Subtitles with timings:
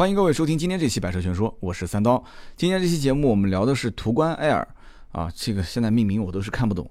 [0.00, 2.24] 欢迎各位收听今天这期《百车全说》，我是三刀。
[2.56, 4.66] 今天这期节目我们聊的是途观 L
[5.12, 6.90] 啊，这个现在命名我都是看不懂，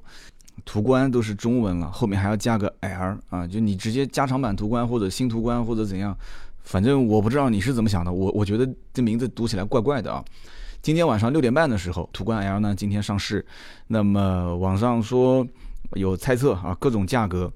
[0.63, 6.15] 途观都是中文了，后面还要加个 L 啊，就你直接加长版途观或者新途观或者怎样，
[6.61, 10.23] 反正我不知道你是怎么想的，我我觉得这名字读起来怪怪的啊。
[10.83, 13.43] 今天晚上六点半的时候，途观 L 呢今天上市，
[13.87, 15.43] 那么网上说
[15.93, 17.51] 有猜测啊，各种价格。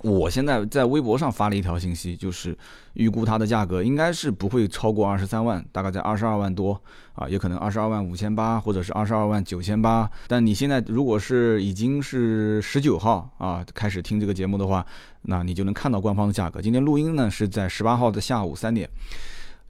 [0.00, 2.56] 我现在在微博上发了一条信息，就是
[2.94, 6.80] 预估它的价格应该是不会超过二十三万，大概在二十二万多
[7.12, 10.10] 啊，也可能二十二万五千八，或者是二十二万九千八。
[10.26, 14.84] 但你现在如果是已经是十九号啊开始听这个节目的话，
[15.22, 16.60] 那你就能看到官方的价格。
[16.60, 18.88] 今天录音呢是在十八号的下午三点，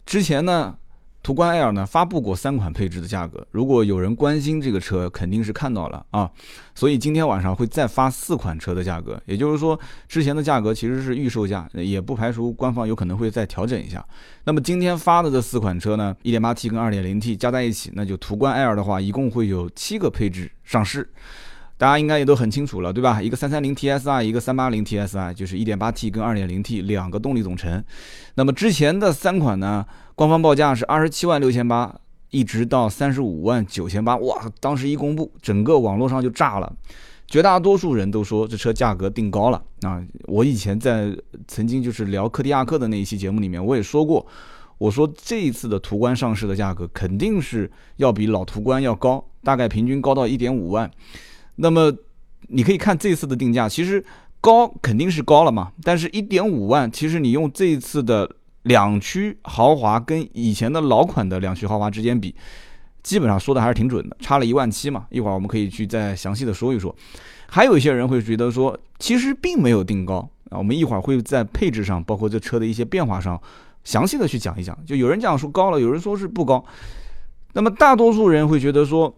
[0.07, 0.77] 之前呢。
[1.22, 6.28] 途观 L 呢发布过三款配置的价格，如果有人关心这个车，肯定是看到了啊，
[6.74, 14.04] 所以今天晚上会再发四款车的价格，也就是说之前的价格其实是预售价，也不排除官方有可能会再调整一下。
[14.45, 21.09] 那么今天发的这四款车呢，1.8T 跟 2.0T 加在一起，那就途观 L 的话，一共会有七个配置上市。
[21.78, 23.20] 大家应该也都很清楚了，对吧？
[23.20, 27.82] 一个三三零 TSI，一个三八零 TSI，就是一点八 T 跟二点零 T 两个动力总成。
[28.37, 31.92] 那么之前的三款呢，官方报价是二十七万六千八，
[32.30, 34.16] 一直到三十五万九千八。
[34.18, 36.73] 哇，当时一公布，整个网络上就炸了，
[37.26, 40.01] 绝大多数人都说这车价格定高了啊！
[40.26, 41.12] 我以前在
[41.48, 44.24] 曾经就是聊科迪亚克的那一期节目里面，我也说过，
[44.79, 50.88] 我说这一次的途观上市的价格肯定是要比老途观要高，大概平均高到一点五万。
[51.56, 51.92] 那么，
[52.48, 54.04] 你可以看这次的定价，其实
[54.40, 55.70] 高肯定是高了嘛。
[55.82, 58.28] 但是一点五万，其实你用这一次的
[58.62, 62.34] 两驱豪华跟以前的老款的两驱豪华之间比，
[63.02, 65.06] 基本上说的还是挺准的，差了一万七嘛。
[65.10, 66.94] 一会儿我们可以去再详细的说一说。
[67.48, 70.56] 还有一些人会觉得说，其实并没有定高啊。
[70.58, 73.41] 我们一会儿会在配置上，包括这车的一些变化上，
[73.84, 74.76] 详细的去讲一讲。
[74.86, 76.64] 就有人讲说高了，有人说是不高。
[77.53, 79.14] 那么大多数人会觉得说，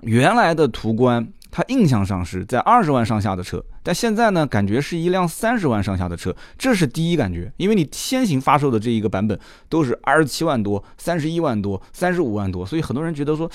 [0.00, 1.28] 原来的途观。
[1.50, 7.52] 它印象上是在二十万上下的车，但现在呢，感觉是一辆三十万上下的车，这是第一感觉。
[7.56, 9.38] 因为你先行发售的这一个版本
[9.68, 13.50] 都是二十七万多、三十一万多、三十五万多，所以很多人觉得说，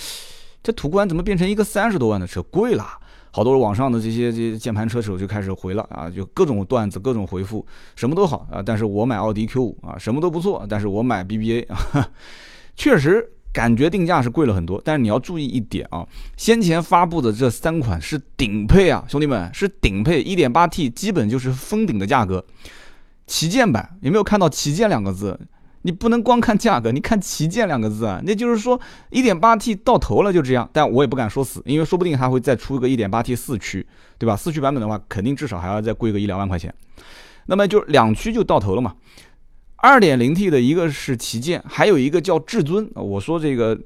[0.62, 2.86] 这途观怎么变成一个三十多万的车，贵了。
[3.32, 7.66] 好多网上的这些这些键盘车手就开始回了啊，就各种段子、各种回复，
[7.96, 12.10] 什么都好啊，但是我买奥迪 Q 五啊，什么都不错，但是我买 BBA 啊，
[12.76, 13.30] 确实。
[13.54, 16.06] 感觉定价是贵了很多，但是你要注意一点啊，
[16.36, 22.44] 先前发布的这三款是顶配啊，兄弟们是顶配，1.8T 基本就是封顶的价格。
[23.28, 25.40] 旗舰版有没有看到“旗舰”两个字？
[25.84, 28.80] 你不能光看价格，你看“旗舰”两个字啊，那就是说
[29.12, 30.70] 1.8T 到头了就这样。
[30.74, 33.86] 但我也不敢说死，因为说不定还会再出个一个 1.8T 四驱，
[34.18, 34.36] 对吧？
[34.36, 36.74] 四驱版本的话，肯定至少还要再贵个一两万块钱。
[37.46, 38.94] 那么就两驱就到头了嘛。
[39.84, 42.90] 二点零 T 的一个是旗舰，还有一个叫至尊。
[42.96, 43.78] 我说这个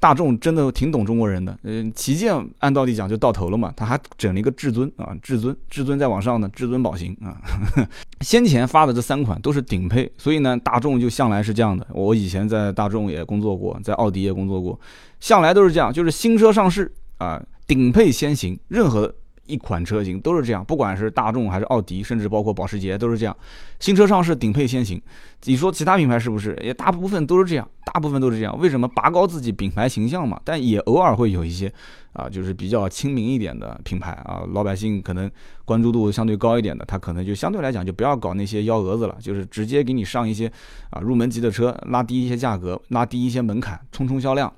[0.00, 1.56] 大众真的挺懂中国人的。
[1.62, 7.40] 嗯，旗舰按道理讲就到头了嘛，他还整了一个至尊啊，至尊，至尊再往上呢，至尊宝型啊。
[8.22, 11.86] 先前发的这三款都是顶配，所以呢，大众就向来是这样的。
[11.92, 14.76] 我以前在大众也工作过，在奥迪也工作过，
[15.20, 19.14] 向来都是这样，就是新车上市啊，顶配先行，任何。
[19.46, 23.36] 一款车型都是这样，不管是大众还是奥迪，甚至包括保时捷都是这样。
[23.80, 25.00] 新车上市顶配先行，
[25.44, 26.58] 你说其他品牌是不是？
[26.62, 28.58] 也大部分都是这样，大部分都是这样。
[28.58, 30.40] 为什么拔高自己品牌形象嘛？
[30.44, 31.72] 但也偶尔会有一些
[32.12, 35.30] 啊，就是比较亲民一点的品牌啊，老百姓可能
[35.64, 40.50] 关注度相对高一点的，他可能就相对来讲就不要搞那些幺蛾子了，就是直接给你上一些
[40.90, 44.52] 啊入门级的车，拉低一些价格，拉低一些门槛，冲冲销量。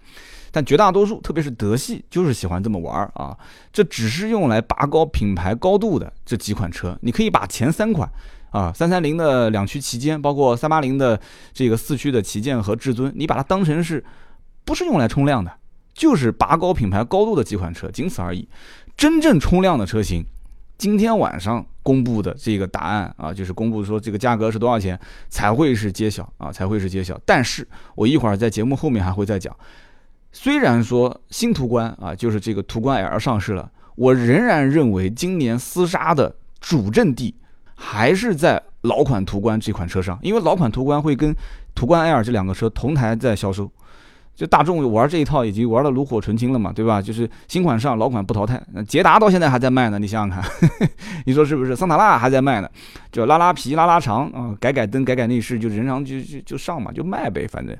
[0.56, 3.36] 但绝大多数，特别是德系，就是喜欢这么玩儿啊！
[3.70, 8.10] 这只是用来拔高品牌高度的这几款车，你可以把前三款
[8.52, 11.20] 啊，三三零的两驱旗舰，包括三八零的
[11.52, 14.02] 这个四驱的旗舰和至尊，你把它当成是，
[14.64, 15.52] 不是用来冲量的，
[15.92, 18.48] 就是拔高品牌高度的几款车，仅此而已。
[18.96, 20.24] 真正冲量的车型，
[20.78, 27.20] 今天晚上公布的这个答案啊，就是公布说这个价格是多少钱才会是揭晓啊，才会是揭晓。
[27.26, 29.54] 但是我一会儿在节目后面还会再讲。
[30.38, 37.34] 虽然说新途观啊，就是这个途观 L 上市了，我仍然认为今年厮杀的主阵地
[37.74, 41.34] 还是在老款途观这款车上，因为老款途观会跟
[41.74, 43.70] 途观 L 这两个车同台在销售，
[44.34, 47.00] 就大众玩这一套已经玩的炉火纯青了嘛，对吧？
[47.00, 48.62] 就是新款上，老款不淘汰。
[48.86, 50.68] 捷达到现在还在卖呢，你想想看，
[51.24, 51.74] 你说是不是？
[51.74, 52.68] 桑塔纳还在卖呢，
[53.10, 57.74] 就拉拉皮、拉拉长啊，改改灯、改改内饰，就人常就就就上嘛，就卖呗，反正。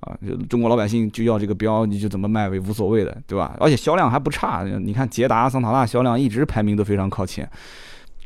[0.00, 3.56] 啊，就中国老百姓就要这个标，你就怎么卖为无所谓的，对吧？
[3.58, 7.48] 而且销量还不差，你看捷达、桑塔纳销量一直排名都非常靠前。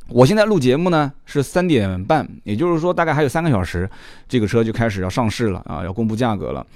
[0.09, 3.89] 我现在录节目呢是三点半，也就是说大概还有三个小时，
[4.29, 6.67] 这个车就开始要上市了啊，要公布价格了。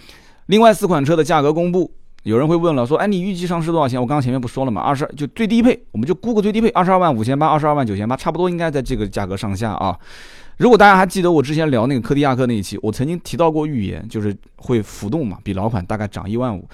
[0.46, 1.90] 另外四款车的价格公布，
[2.22, 4.00] 有人会问了，说，哎，你预计上市多少钱？
[4.00, 4.80] 我刚刚前面不说了吗？
[4.80, 9.98] 二十就最低配，我们就估个最低配，二十二万五千八，二十二万九千八，差不多应该在这个价格上下啊。
[10.56, 16.66] 如果大家还记得我之前聊那个科迪亚克那一期，我曾经提到过预言，就是会浮动嘛，比老款大概涨一万五。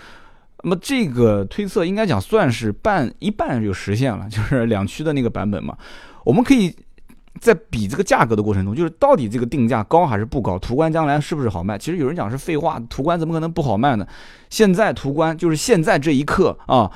[0.64, 5.76] 那么这个推测应该讲算是半一半就实现了， 就是两驱的那个版本嘛。
[6.24, 6.72] 我们可以
[7.40, 10.56] 在比这个价格的过程中，就是到底这个定价高还是不高？
[10.60, 11.76] 途观将来是不是好卖？
[11.76, 14.06] 其实有人讲是废话，途观怎么可能不好卖呢？
[14.48, 16.88] 现在途观就是现在这一刻啊，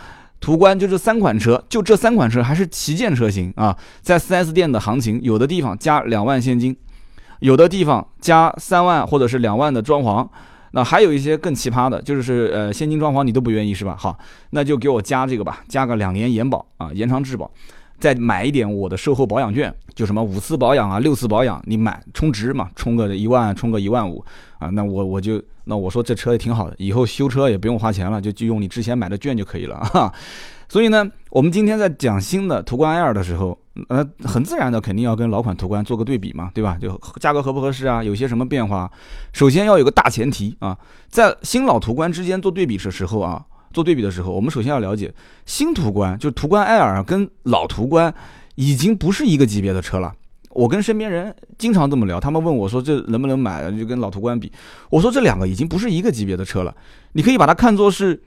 [0.46, 6.76] 途观就这三款车，就这三款车还是旗舰车型啊，在 4S 店的行情，有的地方加两万现金，
[7.40, 10.24] 有的地方加三万或者是两万的装潢，
[10.70, 13.96] 那还有一些更奇葩的，就是呃现金装潢你都不愿意是吧？
[13.98, 14.16] 好，
[14.50, 17.50] 那就给我加这个吧，加个两年延保啊，延长质保。
[17.98, 24.24] 再买一点我的售后保养券，就什么五次保养啊、六次保养，你买充值嘛，充个一万，充个一万五
[24.58, 30.12] 啊，那我我就那我说这车也挺好的，以后修车也不用花钱了，就就用你之前买的券就可以了啊。
[30.68, 33.56] 所以呢，我们今天在讲新的途观 L 的时候，
[33.88, 36.76] 呃，很自然的肯定要跟老款途观做个对比嘛，对吧？
[36.80, 38.02] 就价格合不合适啊？
[38.02, 38.90] 有些什么变化？
[39.32, 40.76] 首先要有个大前提啊，
[41.08, 43.44] 在新老途观之间做对比的时候啊。
[43.76, 45.12] 做对比的时候，我们首先要了解
[45.44, 48.12] 新途观，就是途观 L 跟老途观
[48.54, 50.14] 已经不是一个级别的车了。
[50.48, 54.50] 我跟身边人经常这么聊，他们问我说这能不能买，就跟老途观比。
[54.88, 56.74] 我说这两个已经不是一个级别的车了，
[57.12, 58.22] 你可以把它看作是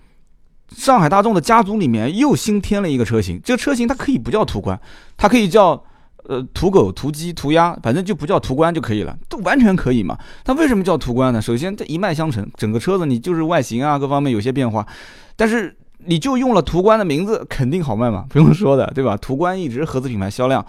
[0.69, 3.41] 上海大众的家族里面又新添了一个车型。
[3.43, 4.79] 这个车型它可以不叫途观，
[5.17, 5.83] 它可以叫。
[6.27, 10.15] 呃，途狗、途鸡、途鸭，反正就不叫途观就可以了，都完全可以嘛。
[10.43, 11.41] 它为什么叫途观呢？
[11.41, 14.85] 首先，它一脉相承，整个车子你就是外形啊，各方面有些变化，
[15.39, 19.15] 但是你就用了途观的名字，肯定好卖嘛， 不用说的，对吧？
[19.15, 20.65] 途观一直合资品牌销量，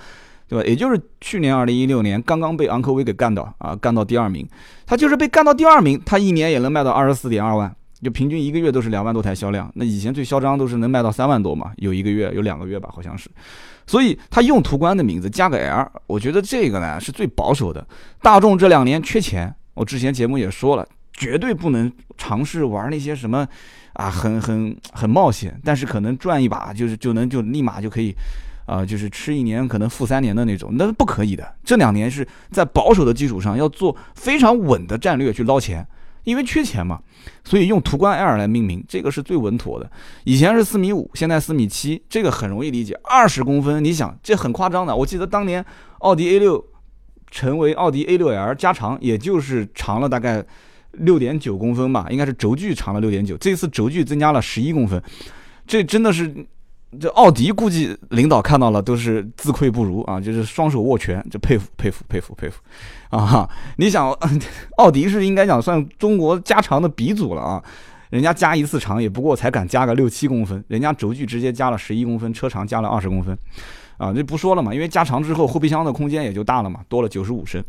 [0.47, 0.65] 对吧？
[0.65, 4.49] 也就是去年二零一六年刚刚被昂科威给干到啊，干到第二名，
[4.87, 7.75] 它就是被干到第二名，它一年也能卖到二十四点二万。
[8.01, 13.29] 就平均一个月都是两万多台销量，那以前最嚣张都是能卖到三万多嘛，有一个月有两个月吧，好像是。
[13.87, 17.87] 所以他用途观的名字加个 L，我觉得这个呢是最保守的。
[18.23, 20.87] 大众这两年缺钱，我之前节目也说了，
[21.21, 23.47] 绝对不能尝试玩那些什么
[23.93, 28.15] 啊，很很很冒险，但是可能赚一把就是就能就立马就可以，
[28.65, 31.55] 啊，就是吃一年可能富三年的那种，那是不可以的。
[31.63, 35.87] 这两年是在保守的基础上要做非常稳的战略去捞钱。
[36.25, 37.01] 因为缺钱嘛，
[37.45, 39.91] 所以用途观 L 来命名，这个是最稳妥的。
[40.25, 42.95] 以前是四米五，现在四米七，这个很容易理解。
[43.05, 44.95] 二十公分，你想这很夸张的。
[44.95, 45.65] 我记得当年
[46.01, 46.63] 奥迪 A 六
[47.31, 50.45] 成为奥迪 A 六 L 加长，也就是长了大概
[50.93, 53.37] 六点九公分吧，应该是轴距长了六点九。
[53.37, 55.03] 这次轴距增加了十一公分，
[55.67, 56.35] 这真的是。
[56.99, 62.61] 这奥迪估计领导看到了都是自愧不如啊，就是双手握拳，就佩服佩服佩服佩服，
[63.11, 63.51] 啊哈！
[63.77, 64.11] 你想，
[64.77, 67.63] 奥迪是应该讲算中国加长的鼻祖了啊，
[68.11, 73.39] 人家加一次长也不过才敢加个六七公分，人家轴距直接加了十一公分，车长加了二十公分，
[73.97, 77.63] 啊，这不说了嘛，因为加长之后后备箱的空间也就大了嘛，多了九十五升，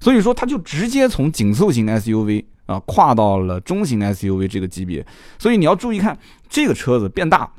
[0.00, 5.06] 所以说它就直接从紧凑型 SUV 啊跨到了中型 SUV 这个级别，
[5.38, 6.18] 所以你要注意看
[6.48, 7.50] 这个车子变大。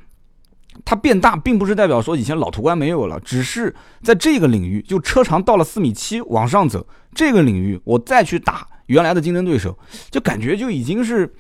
[0.86, 3.74] 它变大，并不是代表说以前老途观没有了，只是
[4.04, 9.76] 在这个领域，就车长到了四米七往上走，这个领域我再去打原来的竞争对手，
[10.12, 11.34] 就感觉就已经是，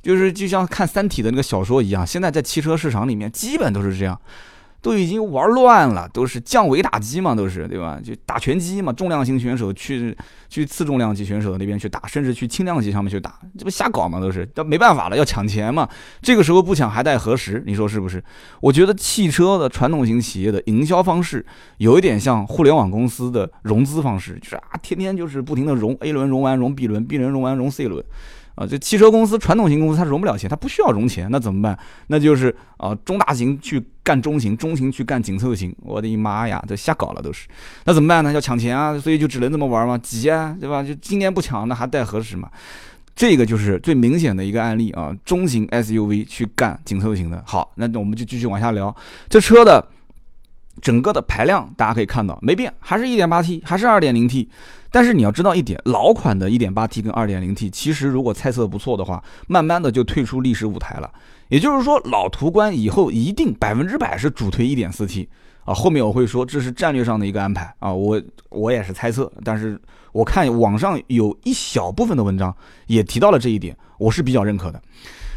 [0.00, 4.18] 就是就像看《三体》的那个小说一样，现在在汽车市场里面基本都是这样。
[4.80, 7.98] 都已经玩乱了，都是降维打击嘛，都是对吧？
[8.02, 10.16] 就打拳击嘛，重量型选手去
[10.48, 14.20] 去次重量级选手那边去打，甚至去轻量级上面去打，这不瞎搞嘛？
[14.20, 15.88] 都是，但没办法了，要抢钱嘛。
[16.22, 17.62] 这个时候不抢还待何时？
[17.66, 18.22] 你说是不是？
[18.60, 21.44] 我觉得汽车的传统型企业的营销方式
[21.78, 28.04] 有一点像互联网公司的融资方式，就是啊，天天就是不停的融 A 轮，融完融 B 轮，B 轮融完融 C 轮。
[28.58, 31.78] 啊，这汽车公司传统型公司它融不了钱，它不需要融钱，那怎么办？
[32.08, 35.72] 那就是啊，中大型去干中型，中型去干紧凑型。
[35.78, 37.46] 我的妈呀，这瞎搞了都是。
[37.84, 38.32] 那怎么办呢？
[38.32, 40.82] 要抢钱啊，所以就只能这么玩嘛，挤啊，对吧？
[40.82, 42.50] 就今年不抢，那还待何时嘛？
[43.14, 47.40] 这个就是最明显的一个案例啊，中型 SUV 去干紧凑型的。
[47.46, 48.94] 好，那我们就继续往下聊，
[49.28, 49.86] 这车的
[50.82, 54.48] 整个的排量大家可以看到没变，还是一点八 T，还是二点零 T。
[54.90, 61.10] 但是你要知道一点，老款的 1.8T 跟 2.0T，其实如果猜测不错的话，慢慢的就退出历史舞台了。
[61.48, 65.28] 也就是说，老途观以后一定百分之百是主推 1.4T
[65.64, 65.74] 啊。
[65.74, 67.92] 后面我会说这是战略上的一个安排啊。
[67.92, 69.80] 我我也是猜测，但是
[70.12, 72.54] 我看网上有一小部分的文章
[72.86, 74.80] 也提到了这一点，我是比较认可的。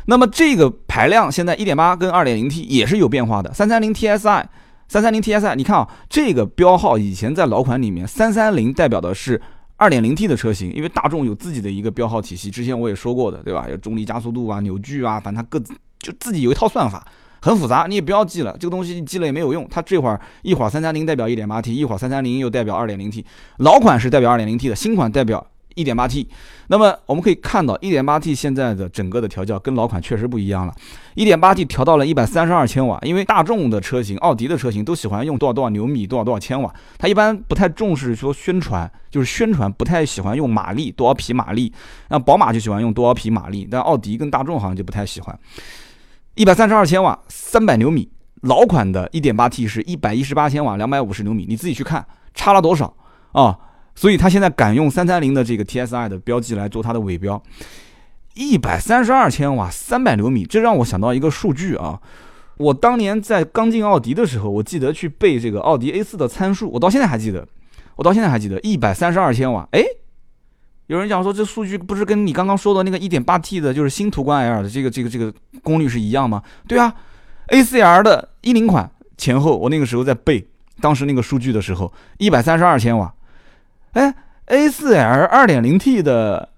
[0.05, 4.45] 那么这个排量现在1.8跟 2.0T 也是有变化的，330 TSI。
[4.91, 9.41] 三三零 TSI，你看啊，这个标号以前在老款里面，三三零代表的是
[9.77, 13.67] 二点零 T 的车型，因为大众有自己的一个标号体系，之前我也说过的，对吧？
[13.69, 17.07] 有重力加速度啊、扭矩啊，反正它各自就自己有一套算法，
[17.41, 19.65] 很复杂，你也不要记了，这个东西记了也没有用。
[19.71, 23.25] 它这会儿一会儿三三零代表一点八 T，一会儿三三零又代表二点零 T，
[23.59, 25.47] 老款是代表二点零 T 的，新款代表。
[25.75, 26.27] 一点八 T，
[26.67, 30.73] 那么我们可以看到，一点八 T 现在的整个的调教跟老款确实不一样了。
[31.15, 41.71] 一点八 T 调到了一百三十二千瓦，因为大众的车型、奥迪的车型都喜欢用多少多少牛米、多少多少千瓦，它一般不太重视说宣传，就是宣传不太喜欢用马力多少匹马力。
[42.09, 45.37] 那宝马就喜欢用多少匹马力，但奥迪跟大众好像就不太喜欢。
[46.35, 48.09] 一百三十二千瓦，三百牛米，
[48.41, 52.93] 老款的一点八 T 是一百一十八千瓦，两百五十牛米，你自己去看差了多少
[53.33, 53.57] 啊？
[53.95, 57.41] 所以它现在敢用三三零的这个 TSI 的标记来做它的尾标，
[58.33, 61.99] 一百三十二千瓦，三百牛米，这让我想到一个数据啊。
[62.57, 67.47] 我当年在刚进奥迪的时候，我记得去背这个奥迪 A 四的参数，我到现在还记得，
[67.95, 69.67] 我到现在还记得一百三十二千瓦。
[69.71, 69.83] 哎，
[70.87, 75.33] 有人讲说这数据不是跟你刚刚说的那个一点八 T 的，就是新途观 L 的这个这个这个
[75.63, 76.43] 功率是一样吗？
[76.67, 76.93] 对啊
[77.47, 80.47] ，A 四 L 的一零款前后，我那个时候在背
[80.79, 83.11] 当时那个数据的时候，一百三十二千瓦。
[83.91, 84.13] 哎
[84.47, 86.49] ，A4L 2.0T 的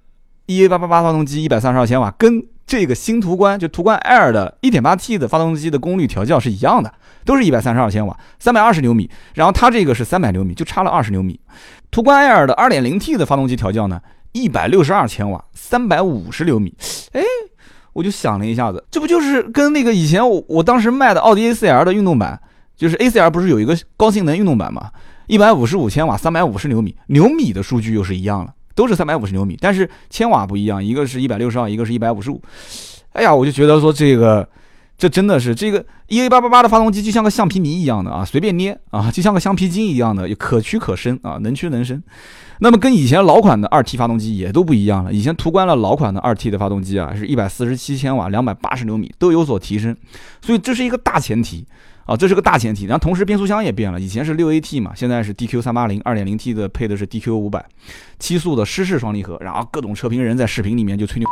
[0.48, 6.94] EA888 发动机一百三十二千瓦，跟这个新途观就途观 L 的 1.8T 的发动机的功率调教是一样的，
[7.26, 9.10] 都是一百三十二千瓦，三百二十牛米。
[9.34, 11.40] 然后它这个是三百牛米，就差了二十牛米。
[11.92, 16.76] 途观 L 的 2.0T 的发动机调教呢，一百六十二千瓦，三百五十牛米。
[17.12, 17.22] 哎，
[17.94, 22.40] 我就想了一下子，这不就是跟那个以前我我当时卖的奥迪 A4L 的运动版，
[22.76, 24.90] 就是 A4L 不是有一个高性能运动版吗？
[25.28, 32.42] 一百五十五千瓦，三百五十牛米，牛米的数据又是一样了，都是三百五十牛米，但是千瓦不一样，一个是一百六十二，一个是一百五十五。
[33.14, 34.48] 哎呀，我就觉得说这个，
[34.98, 42.02] 这真的是这个 E A 八八八的发动机就像个橡皮泥一样的啊，随便捏啊，就像个橡皮筋一样的，可屈可伸啊，能屈能伸。
[42.60, 49.96] 那么跟以前老款的二 T 发动机也都不一样了，以前途观了老款的二 T 的发动机啊，是一百四十七千瓦，两百八十牛米都有所提升，
[50.42, 51.66] 所以这是一个大前提。
[52.06, 57.66] 啊，这是个大前提，然后同时变速箱也变了，以前是六 AT 嘛，现在是 DQ 三八零二点零 T 的，配的是 DQ 五百，
[58.20, 61.28] 七速的湿式双离合，然后各种车评人在视频里面就吹牛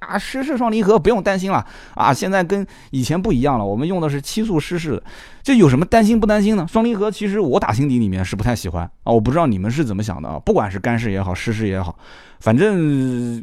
[0.00, 5.02] 啊，湿式双离合不用担心了啊，现在跟以前不一样了，我们用的是七速湿式的，
[5.42, 6.66] 这有什么担心不担心呢？
[6.68, 11.98] 双离合其实我打心底里面是不太喜欢啊，我不知道你们是怎么想的啊，不管是干式也好，湿式也好，
[12.40, 13.42] 反正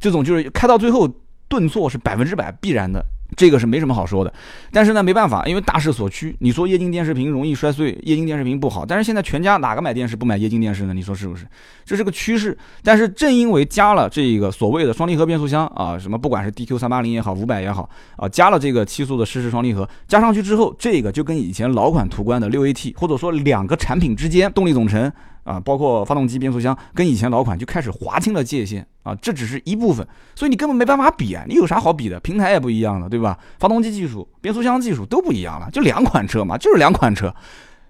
[0.00, 1.08] 这种就是开到最后
[1.48, 3.04] 顿挫是百分之百必然的。
[3.36, 4.32] 这个是没什么好说的，
[4.72, 6.34] 但是呢，没办法，因为大势所趋。
[6.40, 10.94] 你说液晶电视屏容易摔碎，液晶电视屏不好，但是现在全家哪个买电视不买液晶电视呢？
[10.94, 11.46] 你说是不是？
[11.84, 12.56] 这是个趋势。
[12.82, 25.12] 但是正因为加了这个所谓的双离合变速箱啊，什么不管是 DQ 三八零也好，五百也好啊，加了这个七速的湿式双离合，加上去之后，这个就跟以前老款途观的六 AT，或者说两个产品之间动力总成。
[25.46, 32.18] 啊，包括发动机、变速箱，跟以前老款就开始划清了界限啊，这只是一部分，所以你根本没办法比啊，你有啥好比的？
[32.18, 33.25] 平台也不一样了，对吧？
[33.58, 37.34] 发动机技术、变速箱技术都不一样了，就两款车嘛，就是两款车，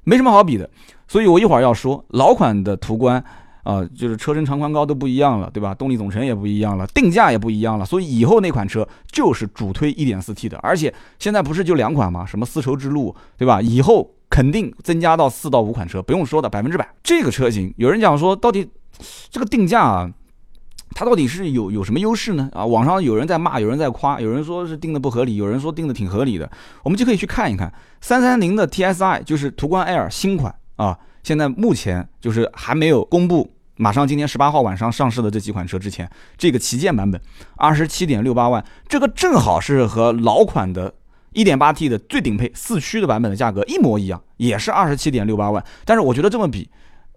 [0.04, 0.70] 没什么好比的。
[1.08, 3.22] 所以我一会儿要说，老款的途观
[3.62, 5.74] 啊，就是车身长宽高都不一样了，对吧？
[5.74, 12.24] 动力总成也不一样了，定价也不一样了，所以以后那款车就是主推 1.4T 的，而且现在不是就两款吗？
[12.24, 13.60] 什么丝绸之路，对吧？
[13.60, 14.12] 以后。
[14.28, 16.86] 肯定增加到四到五款车，不用说的，百分之百。
[17.00, 18.68] 这个车型，有人讲说，到底
[19.30, 20.10] 这个定价啊，
[20.94, 22.48] 它到底是有有什么优势呢？
[22.52, 26.50] 啊，网上有人在骂，有人在夸，有人说是定的不合理，有人说定的挺合理的。
[26.82, 37.20] 我们就可以去看一看三三零的 TSI，就是途观 L 新款啊，现在目前就是还没有公布，马上今天十八号晚上上市的这几款车之前，这个旗舰版本
[37.56, 40.94] 二十七点六八万，这个正好是和老款的。
[41.32, 45.62] 一点八 T 的最顶配四驱的版本的价格一模一样，也是二十七点六八万。
[45.84, 46.66] 但是我觉得这么比，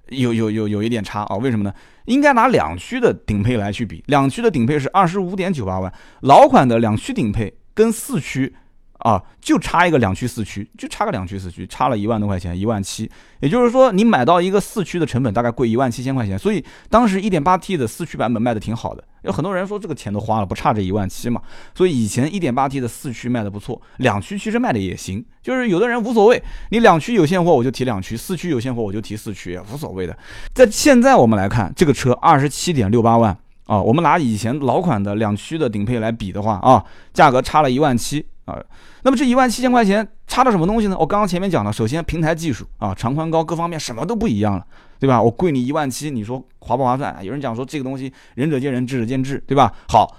[0.09, 1.37] 有有有有一点差啊？
[1.37, 1.73] 为什么呢？
[2.09, 8.55] 应该拿两驱的顶配来去比，两驱的顶配是二十五点九八万，老款的两驱顶配跟四驱。
[8.99, 13.09] 啊，就差一个两驱四驱，就差个两驱四驱，差了一万多块钱，一万七。
[13.39, 16.37] 也就是说，你买到一个四驱的成本大概贵一万七千块钱。
[16.37, 21.41] 所以当时一点八 T 的四驱版本卖的挺好的，有很多人说这个钱都花了，不差这一万七嘛。
[21.73, 25.23] 所以以前一点八 T 的四驱卖的不错，两驱其实卖的也行。
[25.41, 30.17] 就是有的人无所谓，你两驱有现货我就提两驱，四驱有现货我就提四驱，也无所谓的。
[30.53, 38.25] 在现在我们来看，这个车二十七点六八万啊，我们拿以前老款的两驱的顶配来比的话啊，价格差了一万七。
[38.49, 38.59] 啊，
[39.03, 40.97] 那么这一万七千块钱差了什么东西呢？
[40.99, 44.65] 我刚刚前面讲了，首先平台技术啊，长宽高各方面什么都不一样了，
[44.99, 45.21] 对吧？
[45.21, 47.17] 我贵你一万七，你说划不划算？
[47.23, 49.73] 有人讲说这个东西仁者见仁，智者见智，对吧？
[49.87, 50.15] 好，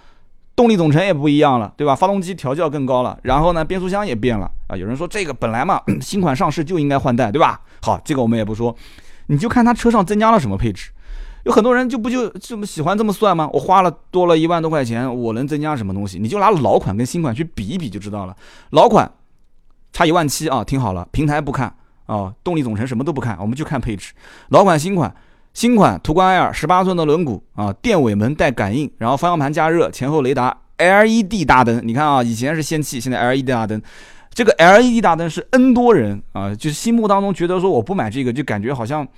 [0.55, 1.95] 动力总成也不一样了，对吧？
[1.95, 4.77] 发动机调教更高了，然后呢，变速箱也变了，啊。
[4.77, 7.61] 有人说这个本来嘛， 新款上市就应该换代，对吧？
[7.83, 8.75] 好，这个我们也不说，
[9.27, 10.91] 你就看它车上增加了什么配置。
[11.45, 13.49] 有很多人就不就这么喜欢这么算吗？
[13.53, 16.19] 我花了多了一万多块钱，我能增加什么东西？
[16.19, 18.37] 你就拿老款跟新款去比一比就知道了。
[18.71, 19.11] 老款
[19.93, 24.13] 差一万七啊，听好了，平台不看啊，动力总成什么都不看，我们就看配置。
[24.49, 25.15] 老款新款，
[25.55, 31.81] 新款途观 L 十八寸的轮毂啊，电尾门带感应，然后方向盘加热，前后雷达，LED 大灯。
[31.83, 33.81] 你看啊，以前是氙气，现在 LED 大灯。
[34.35, 39.09] 这个 LED 大灯是 N 多人啊，就是心目当中觉得说我不买这个，就感觉好像。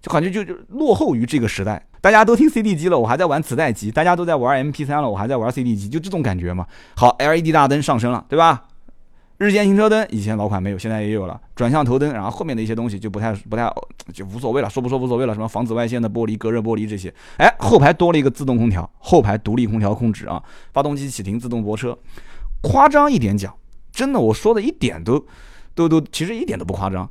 [0.00, 6.66] 就感觉就就落后于这个时代，大家都听 CD 机了，我还在玩磁带机；大家都在玩 MP3 了，我还在玩 CD 机，就这种感觉嘛。
[6.96, 8.64] 好，LED 大灯上升了，对吧？
[9.38, 11.40] 日间行车灯以前老款没有，现在也有了。
[11.54, 13.72] 转向头灯，然后后面的一些东西就不太不太
[14.12, 15.34] 就无所谓了，说不说无所谓了。
[15.34, 21.96] 什么防紫外线的玻璃、隔热玻璃这些，哎，后排多了一个自动空调，后排独立空调控制啊，发动机启停自动泊车。
[22.62, 23.54] 夸张一点讲，
[23.92, 25.24] 真的，我说的一点都
[25.74, 27.08] 都都，其实一点都不夸张。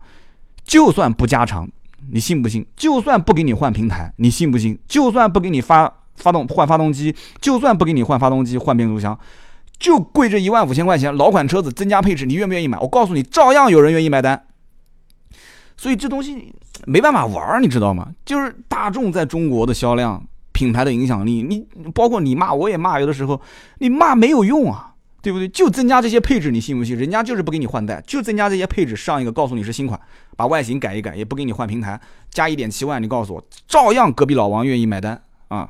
[0.66, 1.70] 就算不加长。
[2.12, 2.66] 你信不信？
[2.76, 4.78] 就算不给你换平台，你信不信？
[4.88, 9.18] 就算不给你发发动换发动机，就算不给你换发动机换变速箱，
[9.78, 12.78] 就贵这一万五千块钱，老款车子增加配置，你愿不愿意买？
[12.80, 14.42] 我告诉你，照样有人愿意买单。
[15.76, 16.54] 所以这东西
[16.86, 18.10] 没办法玩，你知道吗？
[18.26, 23.40] 就是大众在中国的销量、品牌的影响力，你包括你骂我也骂，有的时候
[23.78, 24.94] 你骂没有用啊。
[25.28, 25.46] 对不对？
[25.50, 26.96] 就增加这些配置，你信不信？
[26.96, 30.00] 人家就是不给你换代，就增加这些配置，上一个告诉你是新款，
[30.38, 35.70] 把外形改一改，也不给你换平台，加一点七万，你告诉我，照样隔壁老王愿意买单啊！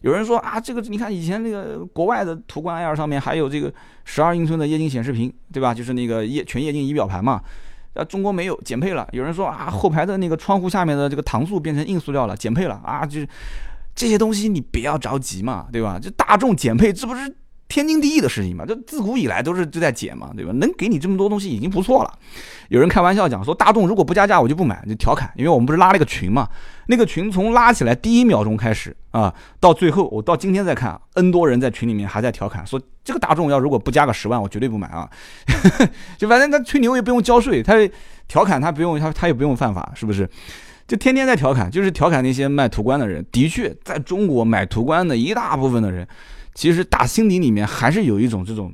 [0.00, 3.70] 有人说啊，这个你看以前那个国外的途观 L 上面还有这个
[4.06, 5.74] 十二英寸的液晶显示屏，对吧？
[5.74, 7.42] 就是那个液全液晶仪表盘嘛，
[7.92, 9.06] 啊，中国没有，减配了。
[9.12, 13.28] 有人说啊，后排的那个窗户下面的这个搪塑变成硬塑料了，减配了啊，就是
[13.94, 15.98] 这些东西你不要着急嘛，对吧？
[16.00, 17.36] 就大众减配，这不是？
[17.74, 20.52] 天经地义的事情嘛，这自古以来都是就在减嘛，对吧？
[20.52, 22.18] 能给你这么多东西已经不错了。
[22.68, 25.28] 有人开玩笑讲说，大众如果不加价，我就不买，就调侃。
[25.34, 26.48] 因为我们不是拉了个群嘛，
[26.86, 35.10] 那个群从拉起来第一秒钟开始啊，到最后我到今天再看，N 多人在群里面还在调侃说，这个大众要如果不加个十万，我绝对不买啊。
[36.16, 37.74] 就反正他吹牛也不用交税，他
[38.28, 40.30] 调侃他不用他他也不用犯法，是不是？
[40.86, 43.26] 就天天在调侃，就是调侃那些卖途观的人。
[43.32, 46.06] 的确，在中国买途观的一大部分的人。
[46.54, 48.72] 其实打心底里面还是有一种这种，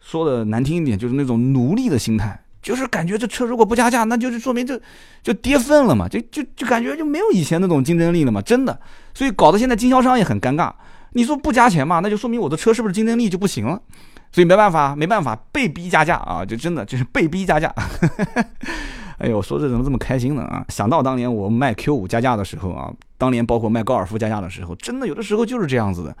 [0.00, 4.78] 说的难听一点，就是那种奴隶的心态，就是感觉这车如果不加价，那就是说明就
[5.22, 8.78] 就跌份了嘛，就就就感觉就没有以前那种竞争力了嘛，真的。
[9.14, 10.72] 所以搞得现在经销商也很尴尬。
[11.12, 13.80] 你说不加钱嘛，那就说明我的车是不是竞争力就不行了？
[14.32, 17.72] 所以没办法，没办法，被逼加价啊，就真的就是被逼加价。
[19.18, 20.64] 哎呦，说这怎么这么开心呢啊？
[20.68, 26.16] 想到当年我卖 Q 五加价的时候啊，当年包括卖高尔夫加价的时候，真的有的时候就是这样子的。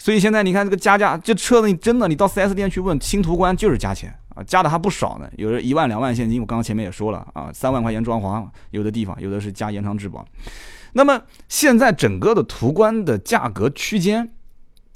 [0.00, 10.26] 所以现在你看这个加价，这车子你真的你到 4S 店去问新途观就是加钱啊，加的还不少呢，有的一万两万现金，我刚刚前面也说了啊，三万块钱装潢，有的地方有的是加延长质保。
[10.94, 14.30] 那么现在整个的途观的价格区间。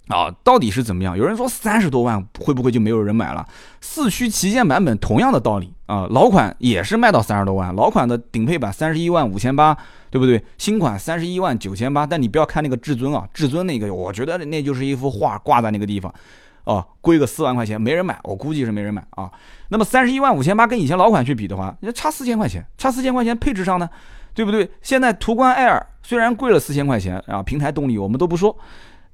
[0.09, 1.17] 啊，到底是怎么样？
[1.17, 3.49] 有人说三十多万会不会就没有人买了？
[3.81, 9.75] 四驱旗舰版本同样的道理啊，老款也是卖到三十多万，老款的顶配版三十一万五千八，
[10.15, 10.41] 对不对？
[10.59, 16.15] 新款三十一万九千八，但你不要看那个至尊啊，至尊那个我觉得那就是一幅画挂在那个地方，
[16.63, 19.29] 啊，贵个四万块钱没人买，我估计是没人买啊。
[19.71, 23.91] 那么三十一万五千八跟以前老款去比的话，那差四千块钱，差四千块钱配置上呢，
[24.35, 24.71] 对不对？
[24.83, 28.57] 现在途观 L 虽然贵了四千块钱啊，平台动力我们都不说。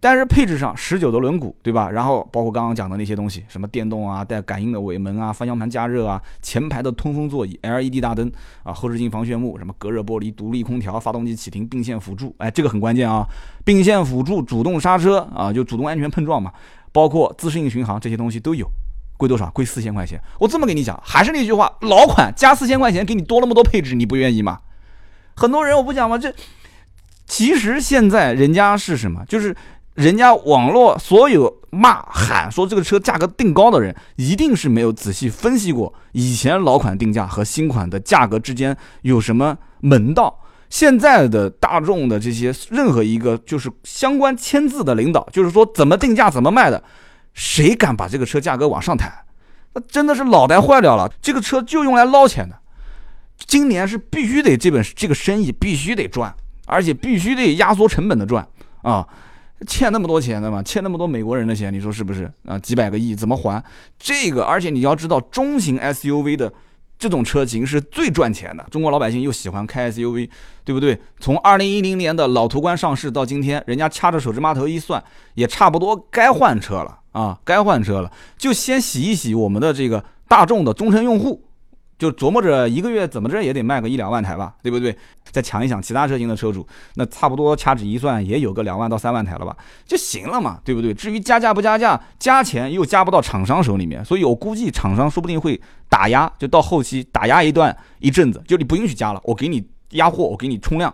[0.03, 1.91] 但是配置上十九的轮毂，对吧？
[1.91, 8.33] 然后包括刚刚讲的那些东西，什么电动啊、带感应的尾门啊、方向盘加热啊、前排的通风座椅、LED 大灯
[8.63, 13.27] 啊、后视镜防眩目、什么隔热玻璃、独立空调、发动机启停、并线辅助，哎，这个很关键啊！
[13.63, 16.51] 并线辅助、主动刹车啊，就主动安全碰撞嘛，
[16.93, 18.67] 包括自适应巡航这些东西都有，
[19.19, 19.51] 贵多少？
[19.51, 20.19] 贵四千块钱。
[20.39, 24.61] 我这么跟你讲，还是那句话，老款加四千块钱给你多那么多配置，你不愿意吗？
[25.37, 26.17] 很多人我不讲吗？
[26.17, 26.35] 这
[27.27, 29.23] 其实现在人家是什么？
[29.29, 29.55] 就是。
[29.95, 40.39] 人家网络所有骂喊说这个车价格定高的人，一定是没有仔细分析过以前老款定价和新款的价格之间有什么门道。
[40.71, 46.83] 现在的大众的这些任何一个就是相关签字的领导，就是说怎么定价怎么卖的，
[47.35, 49.13] 谁敢把这个车价格往上抬？
[49.75, 51.11] 那真的是脑袋坏掉了。
[51.21, 52.57] 这个车就用来捞钱的，
[53.47, 56.33] 今年是必须得这本这个生意必须得赚，
[56.67, 58.47] 而且必须得压缩成本的赚
[58.83, 59.07] 啊。
[59.67, 62.59] 欠那么多钱的嘛，欠那么多美国人的钱，你说是不是啊？
[62.59, 63.63] 几百个亿怎么还？
[63.99, 66.53] 这个，而且你要知道，中型 SUV 的
[66.99, 68.67] 这种车型是最赚钱的。
[68.71, 70.29] 中国老百姓又喜欢开 SUV，
[70.65, 70.99] 对不对？
[71.19, 75.03] 从二零一零年的老途观上市到今天，人家掐着手指码头一算，
[75.35, 78.11] 也差不多该换车了啊，该换车了。
[78.39, 81.43] 就先洗一洗我们的这个大众的忠诚用户。
[82.01, 84.97] 就琢磨着一个月怎么着也得卖个一两万台吧，对不对？
[85.31, 89.55] 再抢一抢其他车型的车主，那差不多掐指一算也有个两万到三万台了吧，
[89.87, 90.95] 就行了嘛，对不对？
[90.95, 95.61] 至于加价不加价，加钱又加不到厂商手里面，所以我估计厂商说不定会
[95.91, 100.93] 打压，就到后期打压一段一阵子，就你不允许加了，我给你压货，我给你冲量。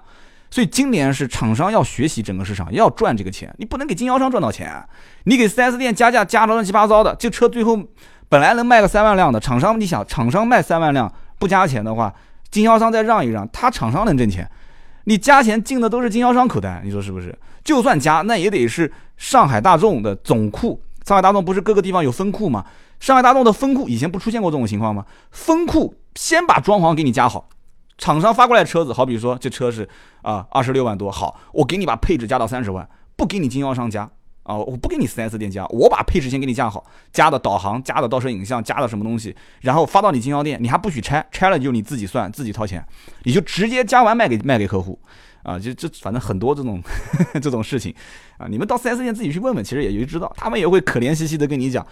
[0.51, 4.85] 所以今年是厂商要学习整个市场，要赚这个钱，你不能给经销商赚到钱，
[5.25, 7.81] 你给 4S 店加价加的乱七八糟的，这车最后。
[8.29, 12.12] 本来能卖个三万辆的厂商，你想厂商卖三万辆不加钱的话，
[12.51, 14.51] 经销商再让一让，他厂商能挣钱。
[15.05, 17.37] 你加钱进的都是经销商口袋，你说是不是？
[17.62, 20.83] 就算加，那也得是上海大众的总库。
[21.05, 22.65] 上海大众不是各个地方有分库吗？
[22.99, 25.05] 上海大众的分库以前不出现过这种情况吗？
[25.31, 27.49] 分库先把装潢给你加好，
[27.97, 29.89] 厂商发过来车子，好比说这车是
[30.23, 34.11] 啊二十六万多，好，我给你把配置加到三十万，不给你经销商加。
[34.47, 42.87] 啊，我不给你 4S 店加，我把配置先给你加好，加的导航，加的倒车影像，加的什么东西，然后发到你经销店，你还不许拆，拆了就你自己算，自己掏钱，
[43.25, 44.97] 你就直接加完卖给卖给客户，
[45.43, 46.81] 啊，就这反正很多这种
[47.43, 47.93] 这种事情，
[48.39, 51.85] 啊，你们到 4S 店自己去问问，其实也就知道，他们也会可怜兮兮的跟你讲。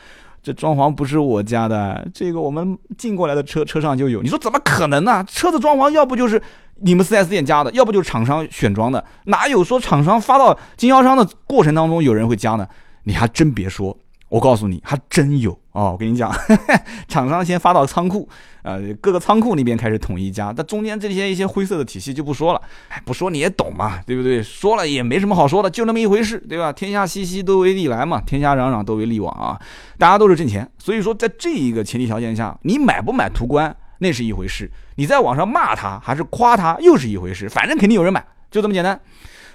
[0.45, 4.23] 这装潢不是我家的，这个我们进过来的车车上就有。
[4.23, 5.25] 你说怎么可能呢？
[5.27, 6.41] 车子装潢要不就是
[6.83, 12.69] 你们 4S 店加的，要不就是厂商选装的，哪有说厂商发到经销商的过程当中有人会加呢？
[13.05, 13.97] 你还真别说。
[14.35, 15.93] 我告诉你，还真有哦！
[15.93, 16.29] 我跟你讲，
[17.07, 18.29] 厂商先发到仓库，
[18.63, 22.61] 呃，各个仓库那边开始统一加，但中间这些一些灰色的体系就不说了。
[22.89, 24.43] 哎，不说你也懂嘛，对不对？
[24.43, 26.73] 说了也没什么好说的，就那么一回事，对吧？
[26.73, 29.57] 天下熙熙，都为利来嘛，天下攘攘，都为利往啊！
[29.99, 39.01] 大家都是挣钱，所以说在这一个前提条件下，你买不买途观那是一回事，你在网上骂他还是夸他又是一回事，反正肯定有人买，就这么简单。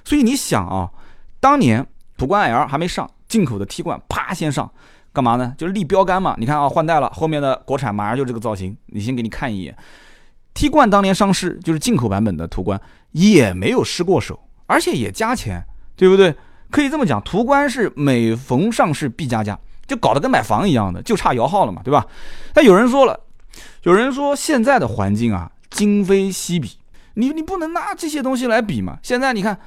[0.06, 0.89] 所以你想啊，
[1.42, 1.86] 当年
[2.18, 3.12] 途观 L 还没上。
[3.30, 4.70] 进口的 T 冠啪先上，
[5.13, 5.54] 干嘛呢？
[5.58, 6.36] 就是立标杆嘛。
[6.38, 8.76] 你看啊，换代了，后面的国产马上就这个造型。
[8.88, 9.78] 你先给你看一眼
[10.56, 15.63] ，T 冠当年上市就是进口版本的途观，也没有失过手，而且也加钱，
[15.96, 16.36] 对不对？
[16.72, 22.06] 可以这么讲，途观是每逢上市必加价，就搞得跟买房一样的，就差摇号了嘛，对吧？
[22.52, 23.20] 但有人说了，
[23.84, 26.78] 有人说现在的环境啊，今非昔比，
[27.13, 28.98] 你你不能拿这些东西来比嘛。
[29.04, 29.60] 现在你看。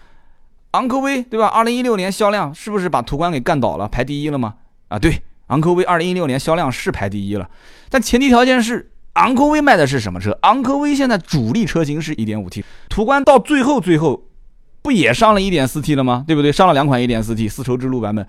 [0.72, 1.46] 昂科威对吧？
[1.46, 4.54] 二零一六年销量是不是把途观给干倒了，排第一了吗？
[4.88, 7.48] 啊，对，昂科威二零一六年销量是排第一了，
[7.90, 10.38] 但前提条件是昂科威卖的是什么车？
[10.42, 14.28] 昂科威现在主力车型是一点五 T，途观到最后最后
[14.80, 16.24] 不也上了一点四 T 了吗？
[16.26, 16.50] 对不对？
[16.50, 18.26] 上了两款一点四 T 丝绸之路版本，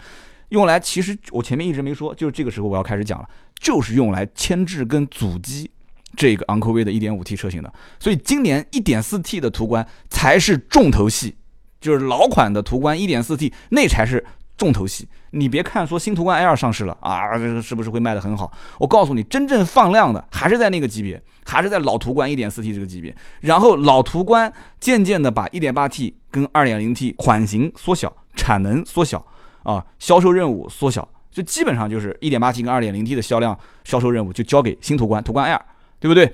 [0.50, 3.28] 用来其实我前面一直没说，就是这个时候我要开始讲了，
[3.58, 5.72] 就是用来牵制跟阻击
[6.18, 11.36] 这个昂科威的一点五 T 车型的，所以今年一点四 T 的途观才是重头戏。
[11.84, 15.06] 就是老款的途观 1.4T 那才是重头戏。
[15.32, 18.50] 你别看说新途观 L 上市了啊，是不是会卖得很好？
[18.80, 23.14] 我告诉你，真正放量的还是在那个级别，还是在老途观 1.4T 这个级别。
[23.42, 29.26] 然后老途观渐渐的把 1.8T 跟 2.0T 款型缩小，产能缩小
[29.64, 35.60] 啊，销售任务缩小，就基本上就是 1.8T 跟 2.0T 的销量销售任务就交给新途观途观 L，
[36.00, 36.32] 对不对？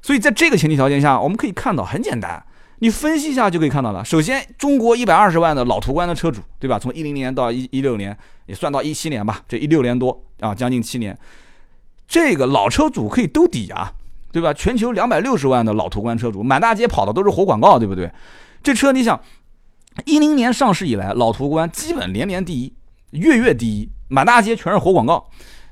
[0.00, 2.42] 所以在这个前提条件下，我们可以看到很简单。
[2.80, 4.04] 你分析一下就可以看到了。
[4.04, 6.78] 首先，中国一百二十万的老途观的车主，对吧？
[6.78, 11.18] 从一零年到一一六年，也算到一七年吧，这一六年多啊，将近七年，
[12.06, 13.92] 这个老车主可以兜底啊，
[14.30, 14.52] 对吧？
[14.54, 18.10] 全球两百六十万的老途观车主，满大街跑的都是活广告，对不对？
[18.62, 19.20] 这车你想，
[20.04, 22.72] 一零年上市以来，老途观基本年年第一，
[23.10, 25.28] 月月第一，满大街全是活广告。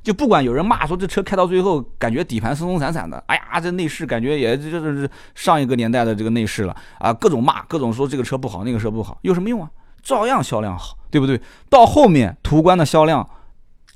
[0.07, 9.69] 就不管有人骂说这车开到最后感觉底盘松松散散的，哎呀，这内饰感觉也这这是上一个年代的这个内饰了啊，各种骂，各种说这个车不好，那个车不好，有什么用啊？
[10.05, 11.40] 照样销量好，对不对？
[11.69, 13.29] 到后面途观的销量，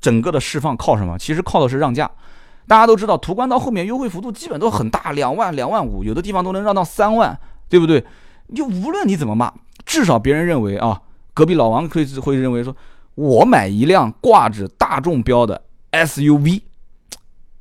[0.01, 1.17] 整个的释放靠什么？
[1.17, 2.11] 其实靠的是让价。
[2.67, 8.05] 大家都知道，途观到后面优惠幅度基本都很大，两万、两万五，有的地方都能让到三万，对不对？
[8.53, 9.49] 就无论你怎么骂，
[9.85, 11.01] 至少别人认为啊，
[11.33, 12.75] 隔壁老王会会认为说，
[13.15, 15.61] 我买一辆挂着大众标的。
[15.91, 16.61] SUV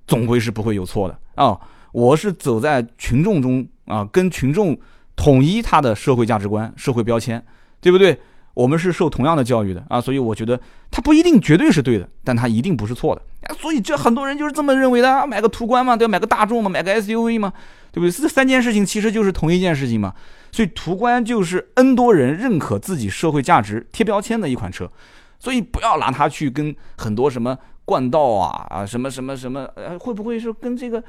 [0.06, 1.58] 总归是不会有错的啊！
[1.92, 4.78] 我是走在群众中啊，跟群众
[5.16, 7.44] 统一他的社会价值观、社会标签，
[7.80, 8.18] 对不对？
[8.54, 13.22] 我们是受同样的教育的啊，所以我觉得他不一定绝对是对的，但他一定不是错的。
[13.58, 16.12] 所以这很多人就是这么认为的啊，买个途观嘛，对吧？
[16.12, 17.52] 买个大众嘛，买个 SUV 嘛，
[17.90, 18.10] 对不对？
[18.10, 20.14] 这三件事情其实就是同一件事情嘛。
[20.52, 24.90] 所以途观就是 N 多人认可自己社会价值、贴标签的一款车，
[25.38, 27.56] 所以不要拿它去跟很多什么。
[27.90, 31.02] 冠道啊啊什么什么什么呃会不会是跟这个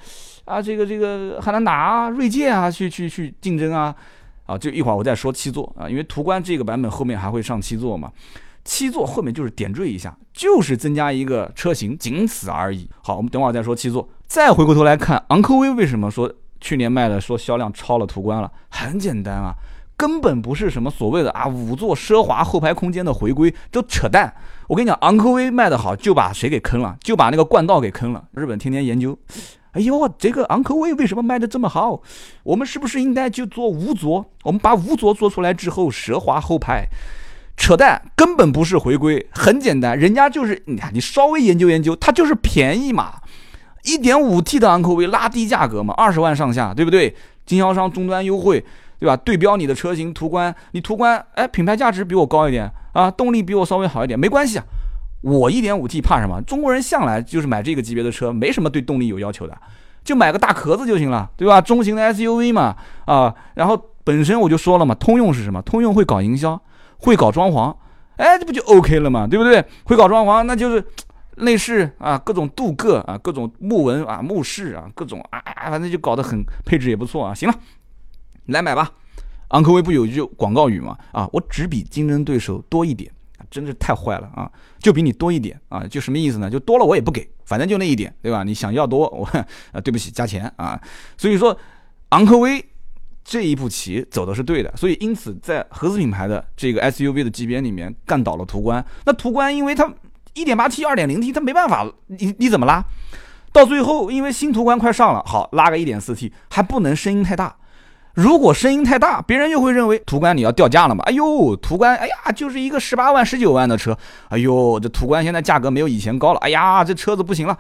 [0.46, 3.96] 啊这个这个汉兰达啊锐界啊去去去竞争啊
[4.48, 8.12] 啊就一会儿我再说七座啊因为途观这个版本后面还会上七座嘛
[8.64, 12.88] 七座后面就是点缀一下，就是增加一个车型，仅此而已。
[13.02, 14.08] 好，我们等会儿再说七座。
[14.28, 18.52] 再回过头来看昂科威为什么说去年卖的说销量超了途观了？
[18.70, 19.52] 很简单啊，
[19.98, 24.32] 根本不是什么所谓的啊五座奢华后排空间的回归，都扯淡。
[24.72, 26.96] 我跟你讲，昂科威卖的好，就把谁给坑了？
[27.02, 28.24] 就把那个冠道给坑了。
[28.32, 29.20] 日本天天研究，
[29.74, 32.02] 哎呦，这个昂科威为什么卖的这么好？
[32.44, 34.26] 我们是不是应该就做无座？
[34.44, 36.88] 我们把无座做出来之后，奢华后排。
[37.58, 43.16] 扯淡，根本不是回归，很简单，人家就是你看，你稍微研究研究，它就是便宜嘛，
[43.84, 47.14] 一点五 T 的昂科威拉低价格嘛，二十万上下，对不对？
[47.46, 48.64] 经销商终端优惠，
[49.02, 49.18] 对吧？
[49.18, 54.66] 对标你的车型途观，你途观哎，品牌价值比我高一点啊，动力比我稍微好一点，没关系啊，
[55.22, 56.40] 我一点五 T 怕什么？
[56.44, 59.58] 中国人向来就是买这个级别的车，没什么对动力有要求的，
[60.04, 61.60] 就买个大壳子就行了，对吧？
[61.60, 65.62] 中型的 SUV 嘛，啊，然后本身我就说了嘛，通用是什么？
[65.64, 66.62] 通用会搞营销。
[67.04, 67.76] 会搞装潢，
[68.18, 69.26] 哎，这不就 OK 了嘛？
[69.26, 69.66] 对不对？
[69.86, 70.86] 会搞装潢，那就是
[71.38, 77.34] 内饰啊，各种镀铬啊，各种木纹啊，木饰啊，各种啊，反正就搞得很配置也不错啊。
[77.34, 77.56] 行了，
[78.52, 78.92] 来买吧。
[79.50, 80.98] 昂科威不有一句广告语吗？
[81.12, 83.12] 啊，我只比竞争对手多一点，
[83.50, 84.50] 真的是太坏了啊！
[84.80, 86.50] 就比你多一点啊，就什么意思呢？
[86.50, 88.44] 就多了我也不给，反正就那一点，对吧？
[88.44, 89.26] 你想要多，我
[89.72, 90.80] 啊，对不起，加钱啊。
[91.18, 91.58] 所以说，
[92.10, 92.64] 昂科威。
[93.24, 98.84] 这一步棋走的是对的，所以因此在合资品牌的这个 SUV 的级别里面干倒了途观。
[99.06, 99.86] 那途观因为它
[100.34, 102.84] 1.8T、2.0T，它没办法，你你怎么拉？
[103.54, 107.56] 到最后因为新途观快上了，好拉个 1.4T，还不能声音太大。
[108.14, 111.04] 如果声音太大，别人就会认为途观你要掉价了嘛？
[111.06, 113.98] 哎呦，途观，哎呀，就是一个十八万、十九万的车，
[114.30, 117.58] 哎呦，这途观现在价格没有以前高了，哎呀，这车子不行了，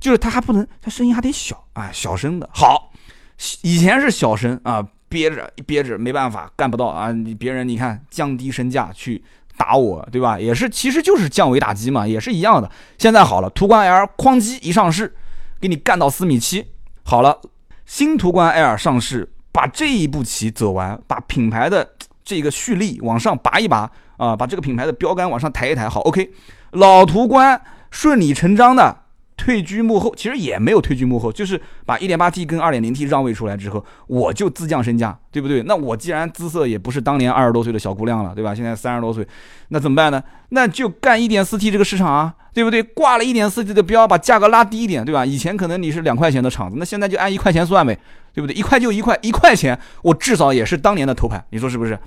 [0.00, 2.92] 就是它还不能，它声音还得小啊，小声的好，
[3.62, 4.86] 以前是小声啊。
[5.08, 7.12] 憋着憋着没办法干不到啊！
[7.12, 9.22] 你别人你看降低身价去
[9.56, 10.38] 打我，对吧？
[10.38, 12.68] 也是其实就是降维打击嘛，也是一样的。
[12.98, 15.14] 现在好了，途观 L 哐叽一上市，
[15.60, 16.66] 给你干到四米七。
[17.04, 17.40] 好了，
[17.86, 21.88] 新途观 L 上市，把这一步棋走完，把品牌的
[22.22, 25.88] 这个蓄力往上拔一拔啊，把这个品牌的标杆往上抬一抬。
[25.88, 26.30] 好，OK，
[26.72, 27.58] 老途观
[27.90, 29.04] 顺理成章的。
[29.38, 35.62] 退居幕后，其实也没有退居幕后，就是把 1.8T 跟 2.0T 让位出来之后，我就自降身价，对不对？
[35.64, 38.54] 那我既然姿色也不是当年二十多岁的小姑娘了，对吧？
[38.54, 39.26] 现在三十多岁，
[39.68, 40.24] 那怎么办呢？
[40.48, 42.82] 那就干 1.4T 这个市场啊，对不对？
[42.82, 45.24] 挂了一点四 T 的标，把价格拉低一点，对吧？
[45.24, 47.96] 以前可能你是两块钱的厂子，那现在就按一块钱算呗，
[48.36, 48.54] 对不对？
[48.54, 51.98] 一块就一块，一块钱，我至少也是当年的头牌，你说是不是？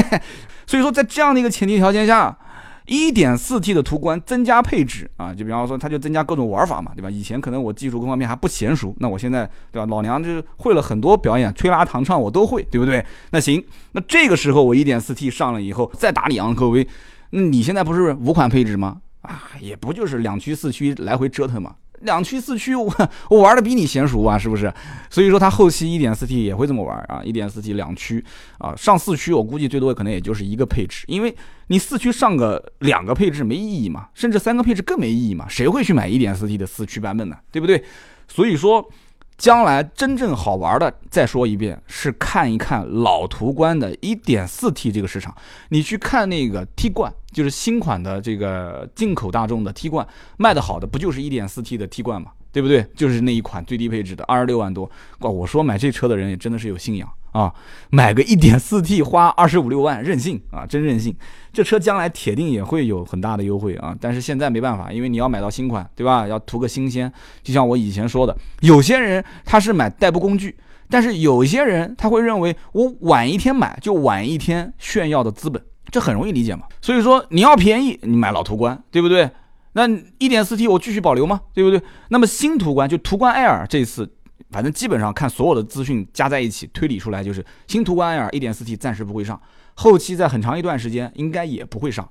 [0.66, 2.38] 所以说，在这样的一个前提条件下。
[2.86, 7.08] 一点四 T 的途观增加配置啊，就比方说它就增加各种玩法嘛，对吧？
[7.08, 9.86] 以前可能我技术各方面还不娴熟，那我现在对吧？
[9.86, 13.02] 老娘就是会了很多表演，吹拉弹唱我都会，对不对？
[13.30, 16.86] 那行，那这个时候我一点四 T 上了以后，再打你昂科威，
[17.30, 18.98] 那你现在不是五款配置吗？
[19.22, 21.76] 啊，也不就是两驱四驱来回折腾嘛。
[22.04, 22.90] 两驱四驱，我
[23.28, 24.72] 我玩的比你娴熟啊，是不是？
[25.10, 28.24] 所以说它后期一点四 T 也会这么玩啊，一点四 T 两驱
[28.58, 31.34] 啊，上四驱我估计最多可能也就是一个配置，因为
[31.66, 37.36] 你四驱上个两个配置没意义嘛，甚至三个配置更没意义嘛，谁会去买一点四 T 的四驱版本呢？
[37.50, 37.84] 对不对？
[38.28, 38.88] 所以说。
[39.36, 45.34] 将来真正好玩的，再说一遍，是看一看老途观的 1.4T 这个市场。
[45.70, 52.30] 你去看那个 T 冠，就是新款的这个进口大众的 T 冠，卖的好的不就是 1.4T 的 T 冠吗？
[52.52, 52.86] 对不对？
[52.94, 54.88] 就是那一款最低配置的，二十六万多。
[55.18, 57.52] 哇，我说买这车的人也真的是有信仰啊！
[57.90, 61.14] 买个一点四 T 花二十五六万，任性啊，真任性！
[61.52, 66.28] 这车将来铁定也会有很大的优惠啊，但是现在没办法，因为你要买到新款，对吧？
[66.28, 67.12] 要图个新鲜。
[67.42, 70.56] 就像我以前说的，有些人他是买代步工具，
[70.88, 76.62] 但是有些人他会认为我晚一天买就晚一天炫耀的资本，这很容易理解嘛。
[76.80, 79.28] 所以说你要便宜，你买老途观，对不对？
[79.72, 81.40] 那一点四 T 我继续保留吗？
[81.52, 81.82] 对不对？
[82.10, 84.08] 那么新途观就途观 L 这次，
[84.54, 89.40] 反正基本上看所有的资讯加在一起推理出来，就是新途观 L 一点四 T 暂时不会上，
[89.74, 92.08] 后期在很长一段时间应该也不会上，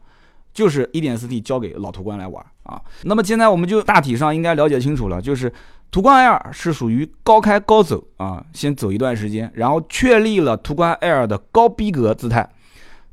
[0.53, 2.81] 就是一点四 T 交给老途观来玩啊。
[3.03, 5.49] 那么现在我们就大体上应该了解清楚了，就是
[5.89, 12.49] 途观 L 是属于高开高走啊，先走一段时间，然后确立了途观 L 的高逼格姿态，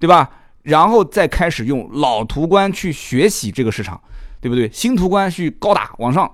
[0.00, 0.28] 对吧？
[0.62, 4.00] 然后再开始用老途观去学习这个市场。
[4.42, 4.70] 对不对？
[4.72, 6.26] 新途观去高打往上，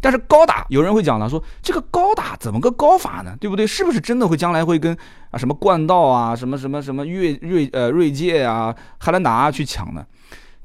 [0.00, 3.36] 但是高打有人会讲了，说这个高打怎么个高法呢？
[3.40, 3.66] 对不对？
[3.66, 4.96] 是不是真的会将来会跟
[5.30, 10.04] 啊什么冠道啊、什么什么什么锐锐呃锐界啊、汉兰达去抢呢？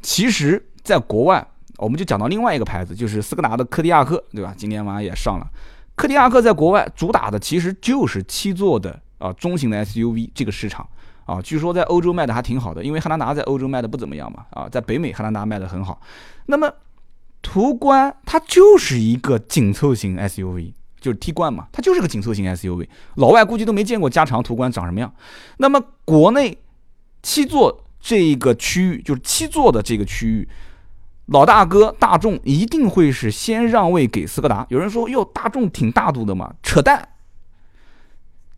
[0.02, 1.46] 其实，在国外，
[1.78, 4.54] 我们就讲到另外一个牌子，就是斯柯达的柯迪亚克，对吧？
[4.56, 5.48] 今天晚上也上了。
[5.96, 10.88] 柯迪亚克在国外主打的其实就是七座的啊中型的 SUV 这个市场
[11.26, 16.00] 啊，据说在欧洲卖的还挺好的，因为汉兰达在欧洲卖的不怎么样嘛，啊，在北美汉兰达卖的很好。
[16.46, 16.72] 那么
[17.48, 25.14] 途观它就是一个紧凑型 SUV，就是 T 冠嘛，它就是个紧凑型 SUV，老外估计都没见过加长途观长什么样。
[25.58, 26.58] 那么国内
[27.22, 30.50] 七座这个区域，就是七座的这个区域。
[31.28, 34.66] 老大哥大众一定会是先让位给斯柯达。
[34.70, 37.10] 有人说哟，大众挺大度的嘛，扯淡，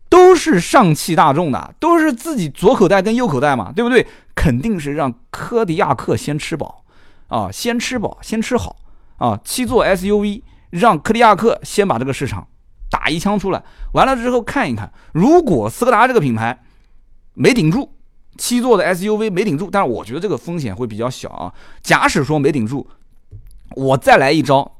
[0.08, 4.06] 都是上汽大众的，都是自己左口袋跟右口袋嘛，对不对？
[4.34, 6.84] 肯定是让柯迪亚克先吃饱
[7.28, 8.76] 啊，先吃饱，先吃好
[9.16, 9.38] 啊。
[9.44, 12.48] 七座 SUV 让柯迪亚克先把这个市场
[12.90, 13.62] 打一枪出来，
[13.92, 16.62] 完了之后看一看，如果斯柯达这个品牌
[17.34, 17.94] 没顶住。
[18.40, 21.52] 七座的 SUV 没顶住，但是我觉得这个风险会比较小啊。
[21.82, 22.86] 假使说没顶住，
[23.74, 24.76] 我再来一招，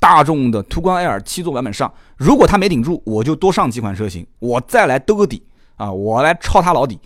[0.00, 6.98] 大众的途观 L 七座版本上，如果它没顶住，我就多上几款车型，我再来兜个底啊，我来抄它老底。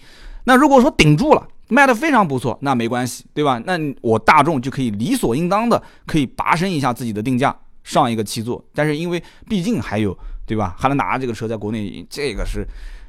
[0.44, 3.60] 那如果说顶住了，卖的非常不错，那没关系，对吧？
[3.66, 8.64] 那我大众就可以理所应当的可以拔升一下自己的定价，上一个七座。
[8.74, 10.74] 但是因为毕竟还有，对吧？
[10.78, 12.66] 汉兰达这个车在国内，这个是。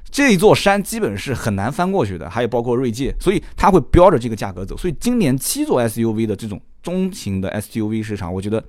[0.09, 4.77] 这座山基本是很难翻过去的，还有包括锐界，所以它会标着这个价格走。
[4.77, 8.63] 所以今年七座 SUV 的这种中型的 SUV 市场，我觉得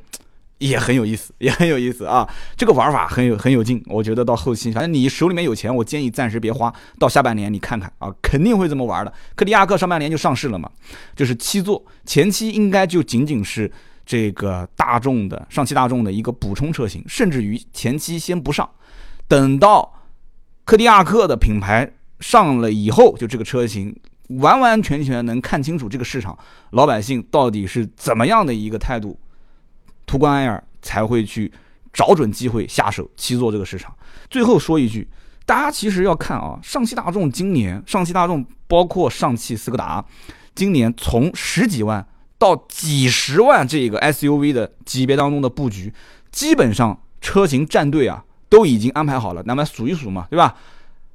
[0.58, 2.28] 也很有意思，也很有意思啊！
[2.56, 3.82] 这个玩法很有很有劲。
[3.86, 9.12] 我觉得到后期，反正你手里面有钱，我建议暂时别花，到下半年你看看啊，肯定会这么玩的。
[9.34, 10.70] 柯迪亚克上半年就上市了嘛，
[11.16, 13.70] 就是七座，前期应该就仅仅是
[14.04, 18.68] 这个大众的上汽大众的一个补充车型，甚至于前期先不上，
[19.26, 19.94] 等到。
[20.64, 21.90] 柯迪亚克的品牌
[22.20, 26.38] 上了以后，就这个车型完完全全能看清楚这个市场
[26.72, 29.18] 老百姓到底是怎么样的一个态度，
[30.08, 31.52] 途观 L 才会去
[31.92, 33.94] 找准机会下手七座这个市场。
[34.28, 35.06] 最后说一句，
[35.46, 40.04] 大家其实要看啊，上汽大众今年，上汽大众包括上汽斯柯达，
[40.54, 42.04] 今年从十几万
[42.38, 45.92] 到几十万这个 SUV 的级别当中的布局，
[46.32, 48.24] 基本上车型战队啊。
[48.50, 50.56] 都已经安排好了，那么数一数嘛，对吧？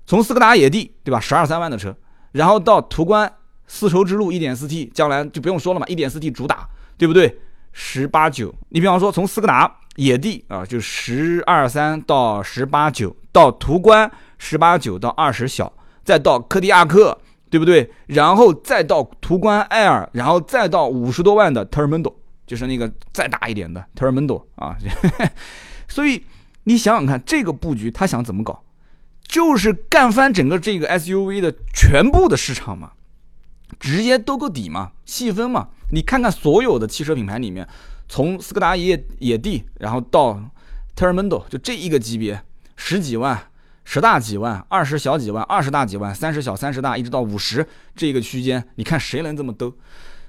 [0.05, 1.19] 从斯柯达野地，对吧？
[1.19, 1.91] 十二三万的车，
[2.31, 3.33] 然后到途观
[3.65, 7.39] 丝绸之路一点四 T，将来就不用说了嘛，一点四 T 主打，对不对？
[7.73, 15.73] 十八九，你比方说从斯柯达野地啊，就十二三到十八九，到途观十八九到二十小，
[16.05, 17.91] 再到柯迪亚克，对不对？
[18.05, 22.15] 然后再到途观 L，然后再到五十多万的 t e r m a n d o
[22.47, 24.77] 就是那个再大一点的 t e r m a n d o 啊，
[25.89, 26.23] 所以。
[26.65, 28.63] 你想想看，这个布局他想怎么搞？
[29.27, 32.91] 就是干翻整个这个 SUV 的全部的市场嘛，
[33.81, 35.67] 直接兜个底嘛，细分嘛。
[35.93, 37.67] 你看看所有的汽车品牌里面，
[38.09, 40.33] 从斯柯达野野地，然后到
[40.95, 42.43] t e r m a n d o 就这一个级别，
[42.75, 43.39] 十几万、
[43.85, 49.71] 十大几万、二十小几万、二十大几万、三十小、三十大，一直到五十这个区间，你看谁能这么兜？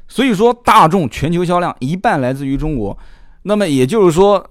[0.06, 2.96] 所以说，大众全球销量一半来自于中国，
[3.42, 4.50] 那么也就是说。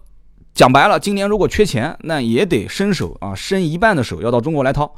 [0.56, 4.93] 讲白了，今年如果缺钱，那也得伸手啊，伸一半的手要到中国来掏，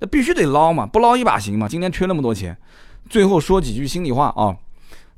[0.00, 1.68] 那必须得捞嘛，不捞一把行吗？
[1.68, 2.58] 今年缺那么多钱，
[3.08, 4.56] 最后说几句心里话啊，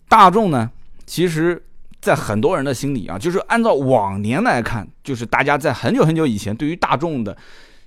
[0.08, 0.70] 大众呢，
[1.06, 1.62] 其实，
[2.00, 7.36] 在很多人的心里啊，就是按照往年来看，就是大家在很久很久以前对于大众的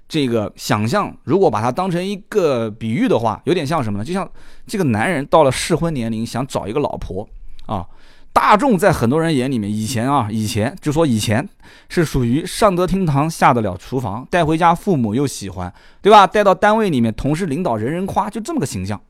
[0.08, 4.06] 这个想象，如果把它当成一个比喻的话，有点像什么呢？
[4.06, 4.30] 就像
[4.68, 7.28] 这个男人到了适婚年龄，想找一个老婆
[7.66, 7.86] 啊。
[8.34, 11.46] 大众在很多人眼里面，以前啊，以前就说以前
[11.90, 16.26] 是属于上得厅堂下得了厨房，带回家父母又喜欢，对吧？
[16.26, 19.02] 带到单位里面，同事领导人人夸，就这么个形象。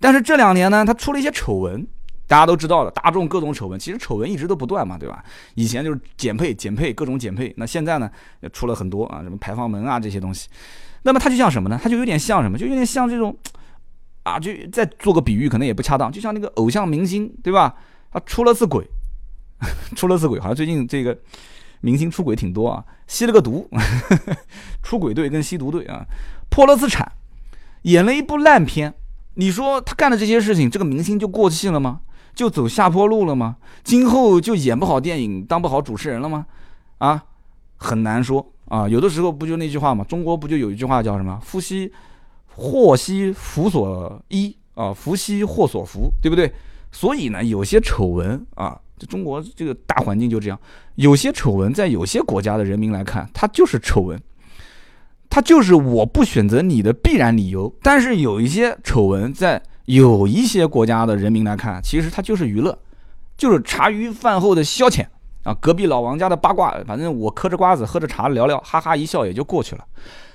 [0.00, 1.86] 但是这两年呢，他出了一些丑闻，
[2.26, 5.22] 大家都知道了，大众各种丑闻，其实丑闻一直都不断嘛，对吧？
[5.54, 10.48] 以前就是减配、减配，各种减配，那现在呢，也出了很多啊，什么排放门啊这些东西。
[11.02, 11.78] 那么它就像什么呢？
[11.82, 12.56] 它就有点像什么？
[12.56, 13.36] 就有点像这种
[14.22, 17.74] 啊，就再做个比喻，可能也不恰当，就像那个偶像明星，对吧？
[18.10, 18.86] 他出了次轨，
[19.96, 21.18] 出了次轨，好像最近这个
[21.80, 23.68] 明星出轨挺多啊，吸了个毒，
[24.82, 26.06] 出轨队跟吸毒队啊，
[26.48, 27.12] 破了次产，
[27.82, 28.94] 演了一部烂片。
[29.34, 32.00] 你说他干的这些事情，这个明星就过气了吗？
[32.34, 33.56] 就走下坡路了吗？
[33.84, 36.46] 今后就演不好电影，当不好主持人了吗？
[36.98, 37.22] 啊，
[37.76, 38.88] 很难说啊。
[38.88, 40.04] 有的时候不就那句话吗？
[40.08, 41.92] 中国不就有一句话叫什么“福兮
[42.46, 46.52] 祸兮福所依啊，福兮祸所伏”，对不对？
[46.90, 50.58] 所以呢，有些丑闻啊，这中国这个大环境就这样。
[50.96, 54.20] 有些丑闻在有些国家的人民来看，它就是丑闻，
[55.30, 57.74] 它就是我不选择你的必然理由。
[57.82, 62.78] 但是有一些丑闻在有一些国家的人民来看，其实它就是娱乐，
[63.36, 65.06] 就是茶余饭后的消遣
[65.42, 65.52] 啊。
[65.60, 69.84] 隔壁老王家的八卦，反正我嗑着瓜子喝着茶聊聊，哈哈一笑也就过去了。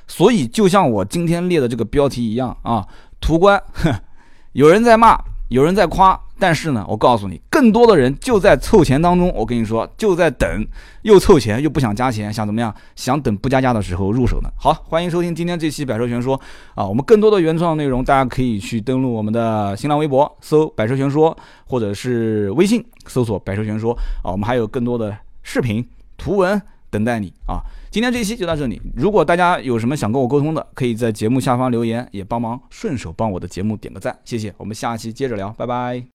[0.07, 2.85] 所以就像我今天列的这个标题一样啊，
[3.19, 3.61] 途观，
[4.53, 5.17] 有人在骂，
[5.49, 6.19] 有人在夸。
[6.39, 9.31] 但是呢，我告诉你，更多的人就在凑钱当中。
[9.35, 10.67] 我跟你说，就在等，
[11.01, 12.73] 又凑钱又不想加钱，想怎么样？
[12.95, 14.49] 想等不加价的时候入手呢。
[14.57, 16.39] 好，欢迎收听今天这期百车全说
[16.75, 16.85] 啊！
[16.85, 21.35] 我们更多的原创内容，大家可以去登录我们的新浪微博搜“百车全说”，
[21.65, 24.31] 或者是微信搜索“百车全说”啊。
[24.31, 25.83] 我们还有更多的视频、
[26.17, 27.61] 图文等待你啊！
[27.89, 28.79] 今天这期就到这里。
[28.95, 34.53] 如果大家有什么想跟我沟通的，可以在节目下方留言，也帮忙顺手帮我的节目点个赞，谢谢。
[34.57, 36.03] 我们下期接着聊，拜拜。